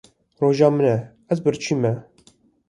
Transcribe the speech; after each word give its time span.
Roja 0.41 0.69
min 0.75 0.87
e 0.95 0.97
ez 1.31 1.37
birçî 1.45 1.75
me. 1.81 1.93